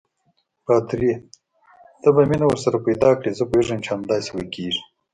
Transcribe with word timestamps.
پادري: 0.65 1.11
ته 2.01 2.07
به 2.15 2.23
مینه 2.29 2.45
ورسره 2.47 2.77
پیدا 2.87 3.09
کړې، 3.19 3.31
زه 3.37 3.43
پوهېږم 3.49 3.79
چې 3.83 3.89
همداسې 3.95 4.29
به 4.35 4.43
کېږي. 4.55 4.81